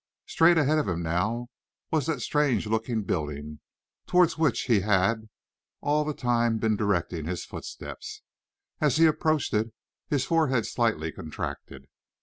Straight 0.25 0.57
ahead 0.57 0.79
of 0.79 0.87
him 0.87 1.03
now 1.03 1.49
was 1.91 2.07
that 2.07 2.21
strange 2.21 2.65
looking 2.65 3.03
building 3.03 3.59
towards 4.07 4.35
which 4.35 4.61
he 4.61 4.79
had 4.79 5.29
all 5.79 6.03
the 6.03 6.15
time 6.15 6.57
been 6.57 6.75
directing 6.75 7.25
his 7.25 7.45
footsteps. 7.45 8.23
As 8.79 8.97
he 8.97 9.05
approached 9.05 9.53
it, 9.53 9.71
his 10.07 10.25
forehead 10.25 10.65
slightly 10.65 11.11
contracted. 11.11 11.85